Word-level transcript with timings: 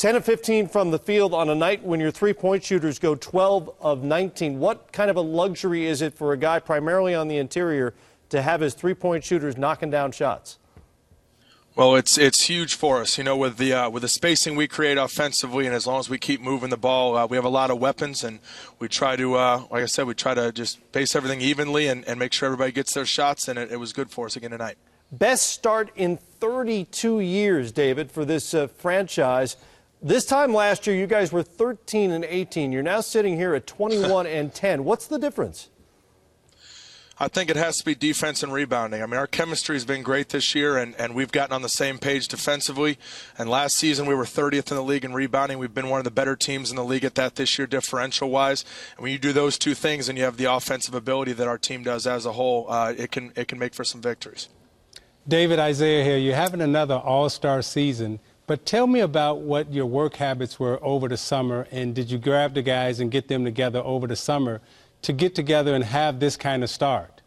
10 0.00 0.16
of 0.16 0.24
15 0.24 0.66
from 0.68 0.92
the 0.92 0.98
field 0.98 1.34
on 1.34 1.50
a 1.50 1.54
night 1.54 1.84
when 1.84 2.00
your 2.00 2.10
three 2.10 2.32
point 2.32 2.64
shooters 2.64 2.98
go 2.98 3.14
12 3.14 3.70
of 3.82 4.02
19. 4.02 4.58
What 4.58 4.92
kind 4.92 5.10
of 5.10 5.16
a 5.16 5.20
luxury 5.20 5.84
is 5.84 6.00
it 6.00 6.14
for 6.14 6.32
a 6.32 6.38
guy 6.38 6.58
primarily 6.58 7.14
on 7.14 7.28
the 7.28 7.36
interior 7.36 7.92
to 8.30 8.40
have 8.40 8.62
his 8.62 8.72
three 8.72 8.94
point 8.94 9.24
shooters 9.24 9.58
knocking 9.58 9.90
down 9.90 10.12
shots? 10.12 10.58
Well, 11.76 11.96
it's 11.96 12.16
it's 12.16 12.48
huge 12.48 12.76
for 12.76 13.02
us, 13.02 13.18
you 13.18 13.24
know, 13.24 13.36
with 13.36 13.58
the 13.58 13.74
uh, 13.74 13.90
with 13.90 14.00
the 14.00 14.08
spacing 14.08 14.56
we 14.56 14.66
create 14.66 14.96
offensively, 14.96 15.66
and 15.66 15.74
as 15.74 15.86
long 15.86 16.00
as 16.00 16.08
we 16.08 16.16
keep 16.16 16.40
moving 16.40 16.70
the 16.70 16.78
ball, 16.78 17.14
uh, 17.14 17.26
we 17.26 17.36
have 17.36 17.44
a 17.44 17.50
lot 17.50 17.70
of 17.70 17.78
weapons, 17.78 18.24
and 18.24 18.38
we 18.78 18.88
try 18.88 19.16
to, 19.16 19.34
uh, 19.34 19.64
like 19.70 19.82
I 19.82 19.86
said, 19.86 20.06
we 20.06 20.14
try 20.14 20.32
to 20.32 20.50
just 20.50 20.80
base 20.92 21.14
everything 21.14 21.42
evenly 21.42 21.88
and, 21.88 22.06
and 22.06 22.18
make 22.18 22.32
sure 22.32 22.46
everybody 22.46 22.72
gets 22.72 22.94
their 22.94 23.04
shots, 23.04 23.48
and 23.48 23.58
it, 23.58 23.70
it 23.70 23.76
was 23.76 23.92
good 23.92 24.10
for 24.10 24.24
us 24.24 24.34
again 24.34 24.52
tonight. 24.52 24.78
Best 25.12 25.48
start 25.48 25.90
in 25.94 26.16
32 26.16 27.20
years, 27.20 27.70
David, 27.70 28.10
for 28.10 28.24
this 28.24 28.54
uh, 28.54 28.66
franchise. 28.66 29.58
This 30.02 30.24
time 30.24 30.54
last 30.54 30.86
year, 30.86 30.96
you 30.96 31.06
guys 31.06 31.30
were 31.30 31.42
13 31.42 32.10
and 32.10 32.24
18. 32.24 32.72
You're 32.72 32.82
now 32.82 33.02
sitting 33.02 33.36
here 33.36 33.54
at 33.54 33.66
21 33.66 34.26
and 34.26 34.52
10. 34.52 34.84
What's 34.84 35.06
the 35.06 35.18
difference? 35.18 35.68
I 37.22 37.28
think 37.28 37.50
it 37.50 37.56
has 37.56 37.76
to 37.76 37.84
be 37.84 37.94
defense 37.94 38.42
and 38.42 38.50
rebounding. 38.50 39.02
I 39.02 39.06
mean, 39.06 39.18
our 39.18 39.26
chemistry 39.26 39.76
has 39.76 39.84
been 39.84 40.02
great 40.02 40.30
this 40.30 40.54
year, 40.54 40.78
and, 40.78 40.94
and 40.94 41.14
we've 41.14 41.30
gotten 41.30 41.52
on 41.52 41.60
the 41.60 41.68
same 41.68 41.98
page 41.98 42.28
defensively. 42.28 42.98
And 43.36 43.50
last 43.50 43.76
season, 43.76 44.06
we 44.06 44.14
were 44.14 44.24
30th 44.24 44.70
in 44.70 44.76
the 44.78 44.82
league 44.82 45.04
in 45.04 45.12
rebounding. 45.12 45.58
We've 45.58 45.74
been 45.74 45.90
one 45.90 45.98
of 45.98 46.04
the 46.04 46.10
better 46.10 46.34
teams 46.34 46.70
in 46.70 46.76
the 46.76 46.84
league 46.84 47.04
at 47.04 47.16
that 47.16 47.34
this 47.34 47.58
year, 47.58 47.66
differential 47.66 48.30
wise. 48.30 48.64
And 48.96 49.02
when 49.02 49.12
you 49.12 49.18
do 49.18 49.34
those 49.34 49.58
two 49.58 49.74
things 49.74 50.08
and 50.08 50.16
you 50.16 50.24
have 50.24 50.38
the 50.38 50.46
offensive 50.46 50.94
ability 50.94 51.34
that 51.34 51.46
our 51.46 51.58
team 51.58 51.82
does 51.82 52.06
as 52.06 52.24
a 52.24 52.32
whole, 52.32 52.64
uh, 52.70 52.94
it, 52.96 53.12
can, 53.12 53.34
it 53.36 53.48
can 53.48 53.58
make 53.58 53.74
for 53.74 53.84
some 53.84 54.00
victories. 54.00 54.48
David 55.28 55.58
Isaiah 55.58 56.02
here. 56.02 56.16
You're 56.16 56.36
having 56.36 56.62
another 56.62 56.96
all 56.96 57.28
star 57.28 57.60
season. 57.60 58.18
But 58.50 58.66
tell 58.66 58.88
me 58.88 58.98
about 58.98 59.42
what 59.42 59.72
your 59.72 59.86
work 59.86 60.16
habits 60.16 60.58
were 60.58 60.80
over 60.82 61.06
the 61.06 61.16
summer, 61.16 61.68
and 61.70 61.94
did 61.94 62.10
you 62.10 62.18
grab 62.18 62.52
the 62.54 62.62
guys 62.62 62.98
and 62.98 63.08
get 63.08 63.28
them 63.28 63.44
together 63.44 63.78
over 63.78 64.08
the 64.08 64.16
summer 64.16 64.60
to 65.02 65.12
get 65.12 65.36
together 65.36 65.72
and 65.72 65.84
have 65.84 66.18
this 66.18 66.36
kind 66.36 66.64
of 66.64 66.68
start? 66.68 67.22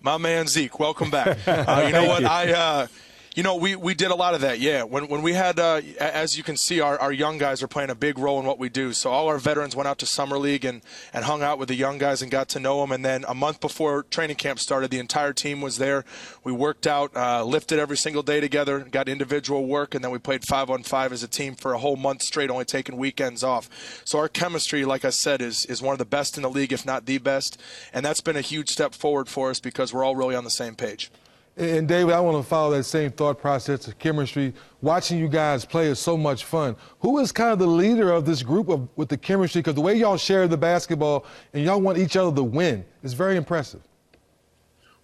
My 0.00 0.18
man 0.18 0.46
Zeke, 0.46 0.78
welcome 0.78 1.10
back. 1.10 1.38
Uh, 1.48 1.82
you 1.86 1.92
know 1.92 2.04
what? 2.04 2.22
You. 2.22 2.28
I. 2.28 2.52
Uh, 2.52 2.86
you 3.34 3.42
know, 3.42 3.56
we, 3.56 3.76
we 3.76 3.94
did 3.94 4.10
a 4.10 4.14
lot 4.14 4.34
of 4.34 4.42
that, 4.42 4.60
yeah. 4.60 4.82
When, 4.82 5.08
when 5.08 5.22
we 5.22 5.32
had, 5.32 5.58
uh, 5.58 5.80
as 5.98 6.36
you 6.36 6.42
can 6.42 6.58
see, 6.58 6.80
our, 6.80 6.98
our 6.98 7.12
young 7.12 7.38
guys 7.38 7.62
are 7.62 7.68
playing 7.68 7.88
a 7.88 7.94
big 7.94 8.18
role 8.18 8.38
in 8.38 8.44
what 8.44 8.58
we 8.58 8.68
do. 8.68 8.92
So 8.92 9.10
all 9.10 9.28
our 9.28 9.38
veterans 9.38 9.74
went 9.74 9.88
out 9.88 9.98
to 10.00 10.06
Summer 10.06 10.36
League 10.36 10.66
and, 10.66 10.82
and 11.14 11.24
hung 11.24 11.42
out 11.42 11.58
with 11.58 11.68
the 11.68 11.74
young 11.74 11.96
guys 11.96 12.20
and 12.20 12.30
got 12.30 12.50
to 12.50 12.60
know 12.60 12.82
them. 12.82 12.92
And 12.92 13.02
then 13.02 13.24
a 13.26 13.34
month 13.34 13.60
before 13.60 14.02
training 14.02 14.36
camp 14.36 14.58
started, 14.58 14.90
the 14.90 14.98
entire 14.98 15.32
team 15.32 15.62
was 15.62 15.78
there. 15.78 16.04
We 16.44 16.52
worked 16.52 16.86
out, 16.86 17.16
uh, 17.16 17.42
lifted 17.42 17.78
every 17.78 17.96
single 17.96 18.22
day 18.22 18.38
together, 18.40 18.80
got 18.80 19.08
individual 19.08 19.64
work, 19.66 19.94
and 19.94 20.04
then 20.04 20.10
we 20.10 20.18
played 20.18 20.46
five 20.46 20.68
on 20.68 20.82
five 20.82 21.10
as 21.10 21.22
a 21.22 21.28
team 21.28 21.54
for 21.54 21.72
a 21.72 21.78
whole 21.78 21.96
month 21.96 22.20
straight, 22.20 22.50
only 22.50 22.66
taking 22.66 22.98
weekends 22.98 23.42
off. 23.42 24.02
So 24.04 24.18
our 24.18 24.28
chemistry, 24.28 24.84
like 24.84 25.06
I 25.06 25.10
said, 25.10 25.40
is, 25.40 25.64
is 25.66 25.80
one 25.80 25.94
of 25.94 25.98
the 25.98 26.04
best 26.04 26.36
in 26.36 26.42
the 26.42 26.50
league, 26.50 26.72
if 26.72 26.84
not 26.84 27.06
the 27.06 27.16
best. 27.16 27.58
And 27.94 28.04
that's 28.04 28.20
been 28.20 28.36
a 28.36 28.42
huge 28.42 28.68
step 28.68 28.94
forward 28.94 29.28
for 29.28 29.48
us 29.48 29.58
because 29.58 29.94
we're 29.94 30.04
all 30.04 30.16
really 30.16 30.34
on 30.34 30.44
the 30.44 30.50
same 30.50 30.74
page. 30.74 31.10
And 31.56 31.86
David, 31.86 32.14
I 32.14 32.20
want 32.20 32.42
to 32.42 32.48
follow 32.48 32.74
that 32.76 32.84
same 32.84 33.10
thought 33.10 33.38
process 33.38 33.86
of 33.86 33.98
chemistry. 33.98 34.54
Watching 34.80 35.18
you 35.18 35.28
guys 35.28 35.66
play 35.66 35.88
is 35.88 35.98
so 35.98 36.16
much 36.16 36.46
fun. 36.46 36.76
Who 37.00 37.18
is 37.18 37.30
kind 37.30 37.52
of 37.52 37.58
the 37.58 37.66
leader 37.66 38.10
of 38.10 38.24
this 38.24 38.42
group 38.42 38.70
of, 38.70 38.88
with 38.96 39.10
the 39.10 39.18
chemistry? 39.18 39.60
Because 39.60 39.74
the 39.74 39.82
way 39.82 39.94
y'all 39.94 40.16
share 40.16 40.48
the 40.48 40.56
basketball 40.56 41.26
and 41.52 41.62
y'all 41.62 41.80
want 41.80 41.98
each 41.98 42.16
other 42.16 42.34
to 42.34 42.42
win 42.42 42.84
is 43.02 43.12
very 43.12 43.36
impressive. 43.36 43.82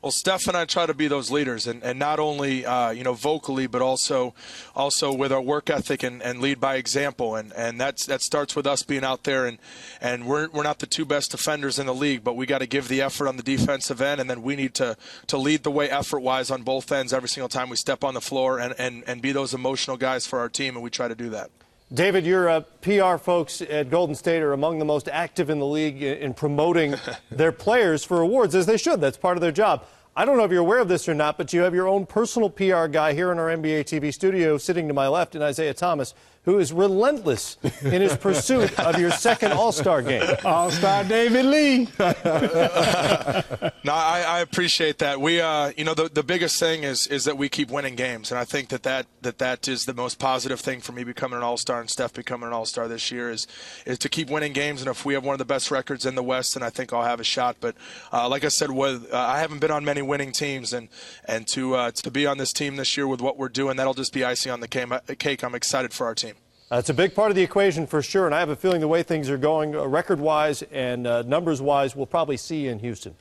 Well, 0.01 0.13
Steph 0.13 0.47
and 0.47 0.57
I 0.57 0.65
try 0.65 0.87
to 0.87 0.95
be 0.95 1.09
those 1.09 1.29
leaders, 1.29 1.67
and, 1.67 1.83
and 1.83 1.99
not 1.99 2.21
only 2.21 2.65
uh, 2.65 2.91
you 2.91 3.03
know 3.03 3.15
vocally, 3.15 3.67
but 3.67 3.83
also 3.83 4.33
also 4.77 5.13
with 5.13 5.33
our 5.33 5.41
work 5.41 5.69
ethic 5.71 6.05
and, 6.05 6.23
and 6.23 6.41
lead 6.41 6.61
by 6.61 6.77
example, 6.77 7.35
and 7.35 7.53
and 7.55 7.81
that's 7.81 8.07
that 8.07 8.23
starts 8.23 8.55
with 8.55 8.65
us 8.65 8.85
being 8.85 9.03
out 9.03 9.25
there, 9.25 9.45
and 9.45 9.59
and 10.01 10.27
we're 10.27 10.49
we're 10.51 10.63
not 10.63 10.79
the 10.79 10.87
two 10.87 11.05
best 11.05 11.33
defenders 11.33 11.81
in 11.81 11.87
the 11.87 11.95
league, 11.95 12.23
but 12.23 12.37
we 12.37 12.47
got 12.47 12.59
to 12.59 12.67
give 12.67 12.87
the 12.87 13.03
effort 13.03 13.27
on 13.27 13.39
the 13.39 13.43
defensive 13.43 14.01
end, 14.01 14.21
and 14.21 14.31
then 14.31 14.41
we 14.43 14.55
need 14.55 14.73
to 14.75 14.97
to 15.27 15.37
lead 15.37 15.65
the 15.65 15.71
way 15.73 15.91
effort 15.91 16.21
wise 16.21 16.49
on 16.53 16.63
both 16.63 16.93
ends 16.93 17.13
every 17.13 17.29
single 17.29 17.49
time 17.49 17.69
we 17.69 17.75
step 17.77 18.05
on 18.05 18.15
the 18.15 18.21
floor, 18.21 18.61
and 18.61 18.77
and 18.79 19.03
and 19.09 19.21
be 19.21 19.33
those 19.33 19.53
emotional 19.53 19.97
guys 19.97 20.29
for 20.29 20.39
our 20.39 20.49
team, 20.49 20.77
and 20.77 20.85
we 20.85 20.91
try 20.91 21.09
to 21.09 21.17
do 21.17 21.31
that. 21.31 21.51
David, 21.93 22.27
your 22.27 22.51
uh, 22.51 22.61
PR 22.83 23.17
folks 23.17 23.63
at 23.63 23.89
Golden 23.89 24.15
State 24.15 24.43
are 24.43 24.53
among 24.53 24.79
the 24.79 24.85
most 24.85 25.09
active 25.09 25.49
in 25.49 25.59
the 25.59 25.67
league 25.67 26.03
in 26.03 26.35
promoting 26.35 26.95
their 27.31 27.51
players 27.51 28.05
for 28.05 28.21
awards, 28.21 28.55
as 28.55 28.67
they 28.67 28.77
should. 28.77 29.01
That's 29.01 29.17
part 29.17 29.37
of 29.37 29.41
their 29.41 29.53
job. 29.53 29.85
I 30.19 30.25
don't 30.25 30.37
know 30.37 30.43
if 30.43 30.51
you're 30.51 30.63
aware 30.63 30.81
of 30.81 30.89
this 30.89 31.09
or 31.09 31.15
not, 31.15 31.39
but 31.39 31.53
you 31.53 31.61
have 31.61 31.77
your 31.77 31.87
own 31.87 32.05
personal 32.05 32.51
PR 32.51 32.87
guy 32.89 33.13
here 33.13 33.31
in 33.31 33.39
our 33.39 33.47
NBA 33.47 33.85
TV 33.85 34.13
studio 34.13 34.59
sitting 34.59 34.89
to 34.89 34.93
my 34.93 35.07
left 35.07 35.37
in 35.37 35.43
Isaiah 35.43 35.75
Thomas, 35.75 36.13
who 36.45 36.59
is 36.59 36.73
relentless 36.73 37.59
in 37.83 38.01
his 38.01 38.17
pursuit 38.17 38.79
of 38.79 38.99
your 38.99 39.11
second 39.11 39.53
All 39.53 39.71
Star 39.71 40.01
game. 40.01 40.23
All 40.45 40.71
Star 40.71 41.05
David 41.05 41.45
Lee. 41.45 41.89
no, 41.99 43.93
I, 43.93 44.25
I, 44.27 44.41
appreciate 44.41 44.99
that. 44.99 45.21
We, 45.21 45.43
uh, 45.43 45.73
you 45.77 45.85
know, 45.85 45.93
the, 45.93 46.09
the 46.09 46.23
biggest 46.23 46.59
thing 46.59 46.85
is 46.85 47.07
is 47.07 47.25
that 47.25 47.37
we 47.37 47.51
keep 47.51 47.71
winning 47.71 47.97
games, 47.97 48.31
and 48.31 48.39
I 48.39 48.45
think 48.45 48.71
that 48.71 48.83
that, 48.85 49.07
that 49.21 49.37
that 49.39 49.69
is 49.69 49.85
the 49.85 49.93
most 49.93 50.19
positive 50.19 50.59
thing 50.59 50.81
for 50.81 50.93
me 50.93 51.05
becoming 51.05 51.37
an 51.37 51.43
All 51.43 51.59
Star 51.59 51.81
and 51.81 51.91
Steph 51.91 52.15
becoming 52.15 52.47
an 52.47 52.55
All 52.55 52.65
Star 52.65 52.89
this 52.89 53.13
year 53.13 53.31
is 53.31 53.47
is 53.85 53.99
to 53.99 54.09
keep 54.09 54.31
winning 54.31 54.55
games. 54.55 54.81
And 54.81 54.91
if 54.91 55.05
we 55.05 55.13
have 55.13 55.25
one 55.25 55.35
of 55.35 55.39
the 55.39 55.45
best 55.45 55.71
records 55.71 56.07
in 56.07 56.15
the 56.15 56.23
West, 56.23 56.55
then 56.55 56.63
I 56.63 56.71
think 56.71 56.95
I'll 56.95 57.03
have 57.03 57.21
a 57.21 57.25
shot. 57.25 57.57
But 57.61 57.77
uh, 58.11 58.27
like 58.27 58.45
I 58.45 58.49
said, 58.49 58.71
with, 58.71 59.13
uh, 59.13 59.19
I 59.19 59.41
haven't 59.41 59.59
been 59.59 59.71
on 59.71 59.85
many 59.85 60.01
winning 60.01 60.33
teams, 60.33 60.73
and 60.73 60.89
and 61.27 61.47
to 61.49 61.75
uh, 61.75 61.91
to 61.91 62.11
be 62.11 62.27
on 62.27 62.39
this 62.39 62.55
team 62.55 62.77
this 62.77 62.97
year 62.97 63.07
with 63.07 63.21
what 63.21 63.37
we're 63.37 63.51
doing, 63.51 63.77
that'll 63.77 63.93
just 63.93 64.15
be 64.15 64.25
icing 64.25 64.51
on 64.51 64.61
the 64.61 64.69
cake. 64.69 65.45
I'm 65.45 65.55
excited 65.55 65.93
for 65.93 66.07
our 66.07 66.15
team. 66.15 66.38
That's 66.69 66.91
a 66.91 66.95
big 66.95 67.15
part 67.15 67.31
of 67.31 67.37
the 67.37 67.43
equation 67.43 67.87
for 67.87 68.03
sure, 68.03 68.27
and 68.27 68.35
I 68.35 68.41
have 68.41 68.51
a 68.51 68.57
feeling 68.57 68.81
the 68.81 68.89
way 68.89 69.03
things 69.03 69.31
are 69.31 69.39
going, 69.39 69.75
uh, 69.75 69.87
record-wise 69.87 70.63
and 70.71 71.07
uh, 71.07 71.23
numbers-wise, 71.23 71.97
we'll 71.97 72.07
probably 72.07 72.37
see 72.37 72.65
you 72.65 72.71
in 72.71 72.81
Houston. 72.81 73.15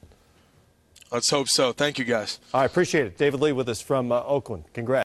Let's 1.12 1.30
hope 1.30 1.48
so. 1.48 1.72
Thank 1.72 1.98
you, 1.98 2.04
guys. 2.04 2.40
I 2.54 2.66
appreciate 2.66 3.06
it. 3.06 3.18
David 3.18 3.40
Lee 3.40 3.54
with 3.54 3.70
us 3.70 3.80
from 3.80 4.12
uh, 4.12 4.22
Oakland. 4.24 4.66
Congrats. 4.74 4.96